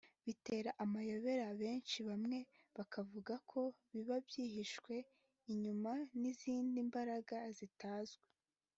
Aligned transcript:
bitera 0.25 0.69
amayobera 0.83 1.47
benshi 1.61 1.97
bamwe 2.09 2.37
bakanavuga 2.75 3.33
ko 3.51 3.61
biba 3.91 4.15
byihishwe 4.27 4.95
inyuma 5.51 5.91
y’izindi 6.19 6.77
mbaraga 6.89 7.37
zitazwi 7.57 8.25